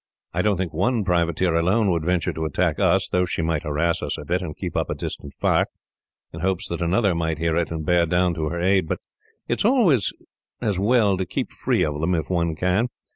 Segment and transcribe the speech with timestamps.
[0.33, 4.01] I don't think one privateer alone would venture to attack us, though she might harass
[4.01, 5.67] us a bit, and keep up a distant fire,
[6.33, 8.87] in hopes that another might hear it and bear down to her aid.
[8.87, 8.97] But
[9.47, 10.11] it is always
[10.59, 12.87] as well to keep free of them, if one can.